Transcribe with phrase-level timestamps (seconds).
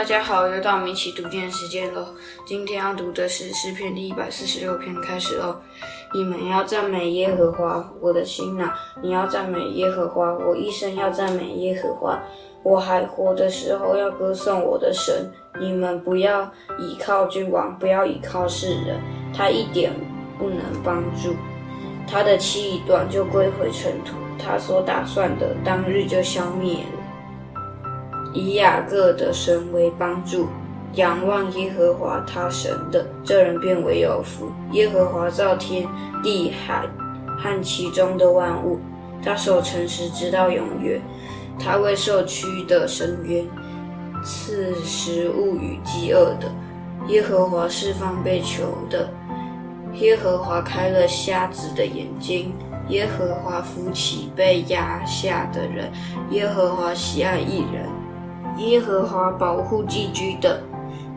[0.00, 2.06] 大家好，又到我们一起读经时间喽。
[2.46, 5.60] 今天要读的是诗篇第一百四十六篇，开始哦。
[6.14, 12.18] 你们要赞美耶和华，我的心哪，你要赞美耶和华，我一生要赞美耶和华。
[12.62, 15.30] 我还活的时候要歌颂我的神。
[15.60, 18.98] 你们不要倚靠君王，不要倚靠世人，
[19.36, 19.92] 他一点
[20.38, 21.36] 不能帮助。
[22.08, 26.78] 他的气一断就归回尘土，他所打算的当日就消灭。
[28.32, 30.46] 以雅各的神为帮助，
[30.94, 34.50] 仰望耶和华他神的，这人便为有福。
[34.72, 35.86] 耶和华造天
[36.22, 36.86] 地海
[37.38, 38.78] 和其中的万物，
[39.22, 41.00] 他守诚实直到永远。
[41.58, 43.44] 他为受屈的伸冤，
[44.24, 46.50] 赐食物与饥饿的。
[47.08, 49.10] 耶和华释放被囚的，
[49.94, 52.54] 耶和华开了瞎子的眼睛，
[52.88, 55.90] 耶和华扶起被压下的人，
[56.30, 57.86] 耶和华喜爱义人，
[58.58, 60.62] 耶和华保护寄居的，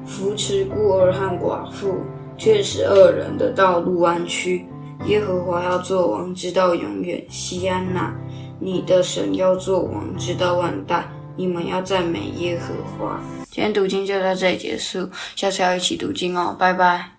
[0.05, 1.97] 扶持孤儿和寡妇，
[2.37, 4.65] 确实恶人的道路弯曲。
[5.05, 8.13] 耶和华要做王直到永远，西安娜。
[8.59, 11.05] 你的神要做王，直到万代。
[11.35, 13.19] 你们要赞美耶和华。
[13.49, 17.12] 今天读经就到这里结束，下次要一起读经哦，拜拜。